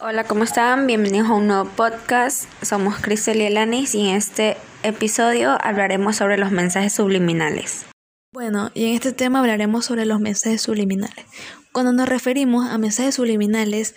Hola, 0.00 0.22
¿cómo 0.22 0.44
están? 0.44 0.86
Bienvenidos 0.86 1.28
a 1.28 1.34
un 1.34 1.48
nuevo 1.48 1.68
podcast. 1.70 2.44
Somos 2.62 2.98
Cristel 3.00 3.38
y 3.42 3.46
Elanis 3.46 3.96
y 3.96 4.08
en 4.08 4.14
este 4.14 4.56
episodio 4.84 5.58
hablaremos 5.60 6.14
sobre 6.14 6.38
los 6.38 6.52
mensajes 6.52 6.92
subliminales. 6.92 7.84
Bueno, 8.40 8.70
y 8.72 8.84
en 8.84 8.94
este 8.94 9.12
tema 9.12 9.40
hablaremos 9.40 9.86
sobre 9.86 10.06
los 10.06 10.20
mensajes 10.20 10.62
subliminales. 10.62 11.26
Cuando 11.72 11.92
nos 11.92 12.08
referimos 12.08 12.70
a 12.70 12.78
mensajes 12.78 13.16
subliminales, 13.16 13.96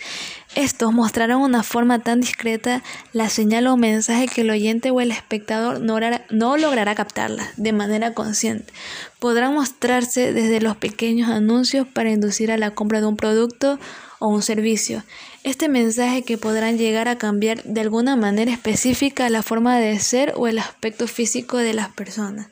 estos 0.56 0.92
mostrarán 0.92 1.38
una 1.38 1.62
forma 1.62 2.00
tan 2.00 2.22
discreta 2.22 2.82
la 3.14 3.30
señal 3.30 3.68
o 3.68 3.78
mensaje 3.78 4.28
que 4.28 4.42
el 4.42 4.50
oyente 4.50 4.90
o 4.90 5.00
el 5.00 5.12
espectador 5.12 5.80
no, 5.80 6.00
no 6.32 6.58
logrará 6.58 6.96
captarla 6.96 7.52
de 7.56 7.72
manera 7.72 8.16
consciente. 8.16 8.74
Podrán 9.20 9.54
mostrarse 9.54 10.34
desde 10.34 10.60
los 10.60 10.76
pequeños 10.76 11.30
anuncios 11.30 11.86
para 11.86 12.10
inducir 12.10 12.52
a 12.52 12.58
la 12.58 12.72
compra 12.72 13.00
de 13.00 13.06
un 13.06 13.18
producto 13.18 13.78
o 14.18 14.30
un 14.30 14.42
servicio. 14.42 15.04
Este 15.44 15.70
mensaje 15.70 16.24
que 16.24 16.40
podrán 16.40 16.80
llegar 16.80 17.10
a 17.10 17.20
cambiar 17.20 17.62
de 17.62 17.82
alguna 17.82 18.16
manera 18.16 18.52
específica 18.52 19.30
la 19.30 19.44
forma 19.44 19.78
de 19.78 20.00
ser 20.00 20.34
o 20.36 20.48
el 20.48 20.58
aspecto 20.58 21.08
físico 21.08 21.58
de 21.58 21.76
las 21.76 21.90
personas. 21.90 22.48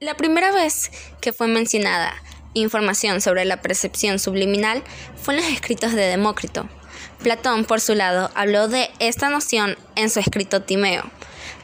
La 0.00 0.16
primera 0.16 0.52
vez 0.52 0.92
que 1.20 1.32
fue 1.32 1.48
mencionada 1.48 2.14
información 2.54 3.20
sobre 3.20 3.44
la 3.44 3.60
percepción 3.60 4.20
subliminal 4.20 4.84
fue 5.16 5.34
en 5.34 5.40
los 5.40 5.50
escritos 5.50 5.92
de 5.92 6.02
Demócrito. 6.02 6.68
Platón, 7.22 7.64
por 7.64 7.80
su 7.80 7.94
lado, 7.94 8.30
habló 8.36 8.68
de 8.68 8.90
esta 9.00 9.28
noción 9.28 9.76
en 9.96 10.08
su 10.08 10.20
escrito 10.20 10.62
Timeo. 10.62 11.02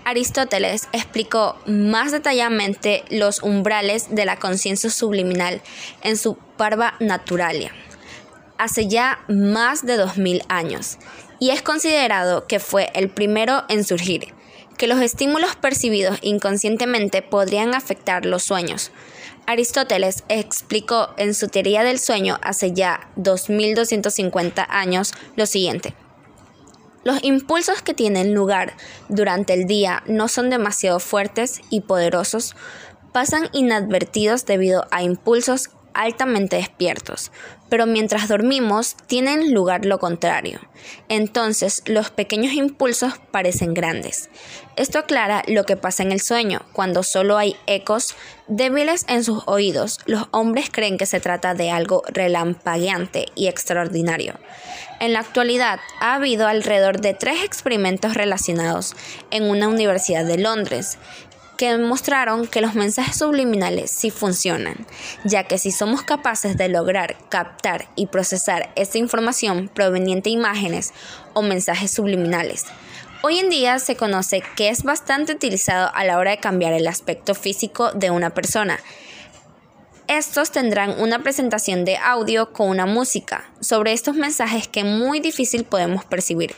Aristóteles 0.04 0.88
explicó 0.92 1.56
más 1.66 2.10
detalladamente 2.10 3.04
los 3.08 3.40
umbrales 3.40 4.12
de 4.14 4.24
la 4.24 4.36
conciencia 4.36 4.90
subliminal 4.90 5.62
en 6.02 6.16
su 6.16 6.36
Parva 6.56 6.94
Naturalia 6.98 7.72
hace 8.58 8.88
ya 8.88 9.20
más 9.28 9.84
de 9.84 9.96
2000 9.96 10.42
años 10.48 10.98
y 11.38 11.50
es 11.50 11.62
considerado 11.62 12.46
que 12.46 12.60
fue 12.60 12.90
el 12.94 13.10
primero 13.10 13.64
en 13.68 13.84
surgir, 13.84 14.33
que 14.76 14.86
los 14.86 15.00
estímulos 15.00 15.56
percibidos 15.56 16.18
inconscientemente 16.22 17.22
podrían 17.22 17.74
afectar 17.74 18.26
los 18.26 18.42
sueños. 18.42 18.90
Aristóteles 19.46 20.24
explicó 20.28 21.10
en 21.16 21.34
su 21.34 21.48
teoría 21.48 21.84
del 21.84 21.98
sueño 21.98 22.38
hace 22.42 22.72
ya 22.72 23.10
2250 23.16 24.66
años 24.68 25.12
lo 25.36 25.46
siguiente. 25.46 25.94
Los 27.04 27.22
impulsos 27.22 27.82
que 27.82 27.92
tienen 27.92 28.32
lugar 28.32 28.74
durante 29.10 29.52
el 29.52 29.66
día 29.66 30.02
no 30.06 30.28
son 30.28 30.48
demasiado 30.48 31.00
fuertes 31.00 31.60
y 31.68 31.82
poderosos, 31.82 32.56
pasan 33.12 33.50
inadvertidos 33.52 34.46
debido 34.46 34.86
a 34.90 35.02
impulsos 35.02 35.68
altamente 35.94 36.56
despiertos, 36.56 37.32
pero 37.68 37.86
mientras 37.86 38.28
dormimos 38.28 38.96
tienen 39.06 39.54
lugar 39.54 39.86
lo 39.86 39.98
contrario. 39.98 40.60
Entonces 41.08 41.82
los 41.86 42.10
pequeños 42.10 42.52
impulsos 42.52 43.14
parecen 43.30 43.74
grandes. 43.74 44.28
Esto 44.76 44.98
aclara 44.98 45.42
lo 45.46 45.64
que 45.64 45.76
pasa 45.76 46.02
en 46.02 46.12
el 46.12 46.20
sueño. 46.20 46.62
Cuando 46.72 47.02
solo 47.02 47.38
hay 47.38 47.56
ecos 47.66 48.14
débiles 48.48 49.06
en 49.08 49.24
sus 49.24 49.42
oídos, 49.46 50.00
los 50.06 50.26
hombres 50.32 50.68
creen 50.70 50.98
que 50.98 51.06
se 51.06 51.20
trata 51.20 51.54
de 51.54 51.70
algo 51.70 52.02
relampagueante 52.08 53.26
y 53.34 53.46
extraordinario. 53.46 54.34
En 55.00 55.12
la 55.12 55.20
actualidad 55.20 55.80
ha 56.00 56.14
habido 56.14 56.46
alrededor 56.46 57.00
de 57.00 57.14
tres 57.14 57.42
experimentos 57.42 58.14
relacionados 58.14 58.94
en 59.30 59.44
una 59.44 59.68
universidad 59.68 60.24
de 60.24 60.38
Londres 60.38 60.98
que 61.56 61.76
demostraron 61.76 62.46
que 62.46 62.60
los 62.60 62.74
mensajes 62.74 63.16
subliminales 63.16 63.90
sí 63.90 64.10
funcionan, 64.10 64.86
ya 65.24 65.44
que 65.44 65.58
si 65.58 65.70
somos 65.70 66.02
capaces 66.02 66.56
de 66.56 66.68
lograr 66.68 67.16
captar 67.28 67.88
y 67.96 68.06
procesar 68.06 68.72
esta 68.76 68.98
información 68.98 69.68
proveniente 69.68 70.30
de 70.30 70.34
imágenes 70.34 70.92
o 71.32 71.42
mensajes 71.42 71.90
subliminales, 71.90 72.66
Hoy 73.26 73.38
en 73.38 73.48
día 73.48 73.78
se 73.78 73.96
conoce 73.96 74.42
que 74.54 74.68
es 74.68 74.82
bastante 74.82 75.32
utilizado 75.32 75.90
a 75.94 76.04
la 76.04 76.18
hora 76.18 76.32
de 76.32 76.40
cambiar 76.40 76.74
el 76.74 76.86
aspecto 76.86 77.34
físico 77.34 77.90
de 77.92 78.10
una 78.10 78.34
persona. 78.34 78.78
Estos 80.08 80.50
tendrán 80.50 81.00
una 81.00 81.22
presentación 81.22 81.86
de 81.86 81.96
audio 81.96 82.52
con 82.52 82.68
una 82.68 82.84
música 82.84 83.50
sobre 83.60 83.94
estos 83.94 84.14
mensajes 84.14 84.68
que 84.68 84.84
muy 84.84 85.20
difícil 85.20 85.64
podemos 85.64 86.04
percibir. 86.04 86.54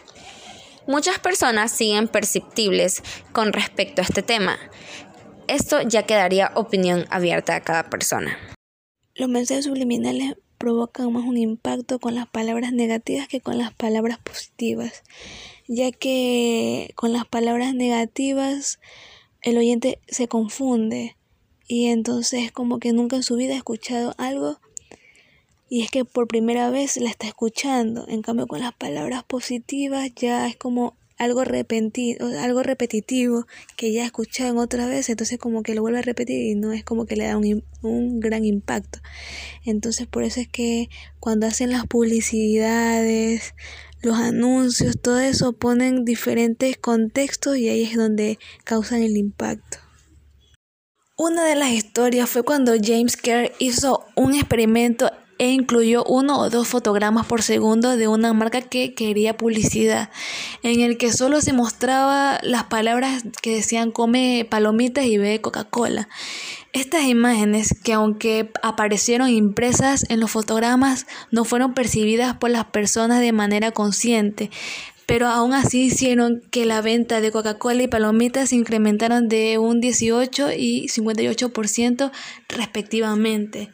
Muchas 0.87 1.19
personas 1.19 1.73
siguen 1.73 2.07
perceptibles 2.07 3.03
con 3.33 3.53
respecto 3.53 4.01
a 4.01 4.05
este 4.05 4.23
tema. 4.23 4.57
Esto 5.49 5.83
ya 5.83 6.05
quedaría 6.05 6.53
opinión 6.55 7.07
abierta 7.11 7.57
a 7.57 7.61
cada 7.61 7.91
persona. 7.91 8.39
Los 9.17 9.29
mensajes 9.29 9.65
subliminales 9.65 10.37
provocan 10.59 11.13
más 11.13 11.25
un 11.25 11.39
impacto 11.39 11.99
con 11.99 12.15
las 12.15 12.29
palabras 12.29 12.73
negativas 12.73 13.27
que 13.27 13.41
con 13.41 13.59
las 13.59 13.75
palabras 13.75 14.19
positivas, 14.19 15.03
ya 15.67 15.91
que 15.91 16.93
con 16.95 17.13
las 17.13 17.27
palabras 17.27 17.75
negativas 17.75 18.79
el 19.43 19.59
oyente 19.59 20.01
se 20.07 20.29
confunde 20.29 21.17
y 21.67 21.87
entonces 21.87 22.53
como 22.53 22.79
que 22.79 22.93
nunca 22.93 23.17
en 23.17 23.23
su 23.25 23.35
vida 23.35 23.55
ha 23.55 23.59
escuchado 23.59 24.15
algo 24.19 24.61
y 25.69 25.83
es 25.83 25.91
que 25.91 26.05
por 26.05 26.29
primera 26.29 26.71
vez 26.71 26.97
la 26.97 27.11
está 27.11 27.27
escuchando. 27.27 28.07
En 28.09 28.23
cambio, 28.23 28.47
con 28.47 28.61
las 28.61 28.75
palabras 28.75 29.25
positivas 29.25 30.11
ya 30.15 30.47
es 30.47 30.57
como 30.57 30.97
algo, 31.19 31.41
algo 31.41 32.63
repetitivo 32.63 33.47
que 33.77 33.93
ya 33.93 34.03
ha 34.03 34.07
escuchado 34.07 34.51
en 34.51 34.59
otra 34.59 34.87
vez, 34.87 35.09
entonces 35.09 35.39
como 35.39 35.63
que 35.63 35.75
lo 35.75 35.81
vuelve 35.81 36.01
a 36.01 36.03
repetir 36.03 36.43
y 36.43 36.55
no 36.55 36.73
es 36.73 36.85
como 36.85 37.07
que 37.07 37.17
le 37.17 37.27
da 37.27 37.37
un, 37.37 37.65
un 37.83 38.21
gran 38.21 38.45
impacto. 38.45 39.01
Entonces 39.65 40.07
por 40.07 40.25
eso 40.25 40.41
es 40.41 40.49
que 40.49 40.89
cuando 41.19 41.47
hacen 41.47 41.71
las 41.71 41.87
publicidades, 41.87 43.55
los 44.03 44.19
anuncios, 44.19 45.01
todo 45.01 45.19
eso 45.19 45.55
ponen 45.55 46.05
diferentes 46.05 46.77
contextos 46.77 47.57
y 47.57 47.69
ahí 47.69 47.85
es 47.85 47.97
donde 47.97 48.39
causan 48.65 49.03
el 49.03 49.17
impacto. 49.17 49.79
Una 51.19 51.47
de 51.47 51.55
las 51.55 51.71
historias 51.71 52.29
fue 52.29 52.43
cuando 52.43 52.75
James 52.81 53.17
Kerr 53.17 53.51
hizo 53.59 54.05
un 54.17 54.35
experimento 54.35 55.11
e 55.39 55.51
incluyó 55.51 56.05
uno 56.05 56.39
o 56.39 56.51
dos 56.51 56.69
fotogramas 56.69 57.27
por 57.27 57.43
segundo 57.43 57.97
de 57.97 58.09
una 58.09 58.33
marca 58.33 58.63
que 58.63 58.95
quería 58.95 59.37
publicidad, 59.37 60.11
en 60.63 60.81
el 60.81 60.97
que 60.97 61.13
solo 61.13 61.41
se 61.41 61.53
mostraba 61.53 62.39
las 62.43 62.65
palabras 62.65 63.25
que 63.43 63.55
decían 63.55 63.91
come 63.91 64.47
palomitas 64.49 65.05
y 65.05 65.19
ve 65.19 65.41
Coca-Cola. 65.41 66.09
Estas 66.73 67.05
imágenes, 67.05 67.75
que 67.83 67.93
aunque 67.93 68.51
aparecieron 68.63 69.31
impresas 69.31 70.05
en 70.09 70.21
los 70.21 70.31
fotogramas, 70.31 71.07
no 71.31 71.45
fueron 71.45 71.75
percibidas 71.75 72.37
por 72.37 72.51
las 72.51 72.67
personas 72.67 73.21
de 73.21 73.33
manera 73.33 73.73
consciente, 73.73 74.51
pero 75.07 75.29
aún 75.29 75.55
así 75.55 75.85
hicieron 75.85 76.43
que 76.51 76.67
la 76.67 76.83
venta 76.83 77.21
de 77.21 77.31
Coca-Cola 77.31 77.83
y 77.83 77.89
palomitas 77.89 78.51
se 78.51 78.57
incrementaron 78.57 79.29
de 79.29 79.57
un 79.59 79.81
18 79.81 80.53
y 80.53 80.89
58% 80.89 82.11
respectivamente. 82.49 83.71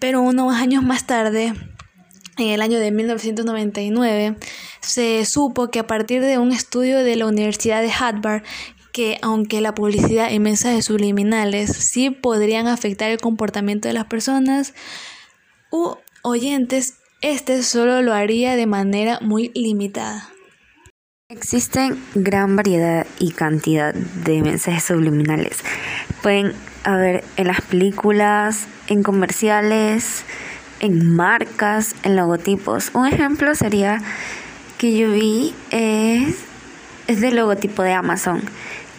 Pero 0.00 0.20
unos 0.20 0.54
años 0.54 0.82
más 0.82 1.06
tarde, 1.06 1.54
en 2.36 2.48
el 2.48 2.62
año 2.62 2.78
de 2.78 2.90
1999, 2.90 4.36
se 4.80 5.24
supo 5.24 5.70
que 5.70 5.78
a 5.78 5.86
partir 5.86 6.22
de 6.22 6.38
un 6.38 6.52
estudio 6.52 7.02
de 7.04 7.16
la 7.16 7.26
Universidad 7.26 7.82
de 7.82 7.92
Harvard, 7.92 8.42
que 8.92 9.18
aunque 9.22 9.60
la 9.60 9.74
publicidad 9.74 10.30
y 10.30 10.38
mensajes 10.38 10.84
subliminales 10.84 11.70
sí 11.76 12.10
podrían 12.10 12.68
afectar 12.68 13.10
el 13.10 13.20
comportamiento 13.20 13.88
de 13.88 13.94
las 13.94 14.06
personas 14.06 14.74
u 15.70 15.96
oyentes, 16.22 16.94
este 17.20 17.62
solo 17.62 18.02
lo 18.02 18.12
haría 18.12 18.54
de 18.54 18.66
manera 18.66 19.18
muy 19.20 19.50
limitada. 19.54 20.30
Existen 21.28 21.98
gran 22.14 22.54
variedad 22.54 23.06
y 23.18 23.32
cantidad 23.32 23.94
de 23.94 24.42
mensajes 24.42 24.84
subliminales. 24.84 25.64
Pueden 26.22 26.52
haber 26.84 27.24
en 27.36 27.48
las 27.48 27.60
películas, 27.60 28.66
en 28.86 29.02
comerciales, 29.02 30.24
en 30.80 31.14
marcas, 31.14 31.94
en 32.02 32.16
logotipos. 32.16 32.90
Un 32.94 33.06
ejemplo 33.06 33.54
sería 33.54 34.00
que 34.78 34.96
yo 34.96 35.10
vi 35.10 35.54
es, 35.70 36.36
es 37.06 37.20
del 37.20 37.36
logotipo 37.36 37.82
de 37.82 37.92
Amazon, 37.92 38.42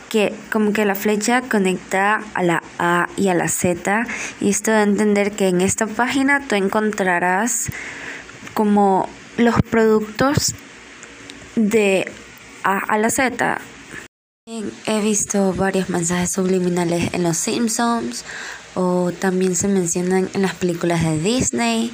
que 0.09 0.33
como 0.51 0.73
que 0.73 0.85
la 0.85 0.95
flecha 0.95 1.41
conecta 1.41 2.21
a 2.33 2.43
la 2.43 2.63
A 2.79 3.07
y 3.17 3.29
a 3.29 3.33
la 3.33 3.47
Z 3.47 4.07
y 4.39 4.49
esto 4.49 4.71
da 4.71 4.79
a 4.79 4.83
entender 4.83 5.31
que 5.31 5.47
en 5.47 5.61
esta 5.61 5.87
página 5.87 6.41
tú 6.47 6.55
encontrarás 6.55 7.71
como 8.53 9.09
los 9.37 9.55
productos 9.69 10.55
de 11.55 12.11
A 12.63 12.77
a 12.77 12.97
la 12.97 13.09
Z 13.09 13.59
He 14.47 15.01
visto 15.01 15.53
varios 15.53 15.89
mensajes 15.89 16.29
subliminales 16.29 17.15
en 17.15 17.23
Los 17.23 17.35
Simpsons 17.35 18.23
o 18.75 19.11
también 19.11 19.55
se 19.55 19.67
mencionan 19.67 20.29
en 20.35 20.43
las 20.43 20.53
películas 20.53 21.03
de 21.03 21.17
Disney. 21.17 21.91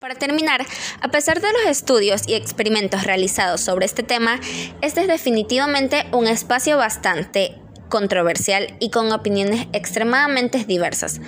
Para 0.00 0.14
terminar, 0.14 0.64
a 1.02 1.08
pesar 1.08 1.42
de 1.42 1.52
los 1.52 1.66
estudios 1.66 2.22
y 2.26 2.32
experimentos 2.32 3.04
realizados 3.04 3.60
sobre 3.60 3.84
este 3.84 4.02
tema, 4.02 4.40
este 4.80 5.02
es 5.02 5.06
definitivamente 5.06 6.06
un 6.12 6.26
espacio 6.26 6.78
bastante 6.78 7.58
controversial 7.90 8.74
y 8.80 8.88
con 8.88 9.12
opiniones 9.12 9.66
extremadamente 9.74 10.64
diversas, 10.64 11.20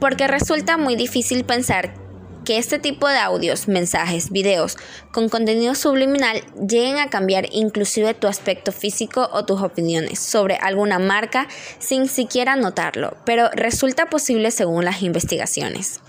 porque 0.00 0.28
resulta 0.28 0.76
muy 0.76 0.96
difícil 0.96 1.44
pensar 1.44 1.94
que 2.50 2.58
este 2.58 2.80
tipo 2.80 3.06
de 3.06 3.16
audios, 3.16 3.68
mensajes, 3.68 4.30
videos 4.32 4.76
con 5.12 5.28
contenido 5.28 5.76
subliminal 5.76 6.42
lleguen 6.56 6.98
a 6.98 7.08
cambiar 7.08 7.46
inclusive 7.52 8.12
tu 8.14 8.26
aspecto 8.26 8.72
físico 8.72 9.30
o 9.32 9.44
tus 9.44 9.62
opiniones 9.62 10.18
sobre 10.18 10.56
alguna 10.56 10.98
marca 10.98 11.46
sin 11.78 12.08
siquiera 12.08 12.56
notarlo, 12.56 13.16
pero 13.24 13.50
resulta 13.52 14.10
posible 14.10 14.50
según 14.50 14.84
las 14.84 15.00
investigaciones. 15.02 16.00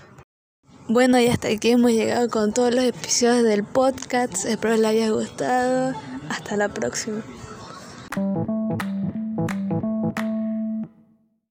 Bueno, 0.88 1.20
y 1.20 1.28
hasta 1.28 1.46
aquí 1.46 1.70
hemos 1.70 1.92
llegado 1.92 2.28
con 2.28 2.52
todos 2.52 2.74
los 2.74 2.82
episodios 2.86 3.44
del 3.44 3.62
podcast. 3.62 4.44
Espero 4.44 4.76
les 4.76 4.86
haya 4.86 5.10
gustado. 5.10 5.94
Hasta 6.28 6.56
la 6.56 6.70
próxima. 6.70 7.22